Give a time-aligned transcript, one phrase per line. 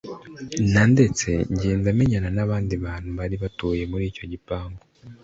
[0.73, 4.81] na ndetse ngenda menyana n’abandi bantu bari batuye muri icyo gipangu